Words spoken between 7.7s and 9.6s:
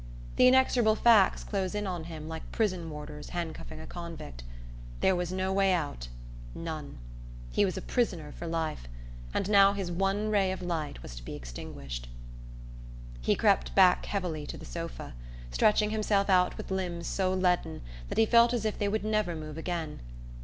a prisoner for life, and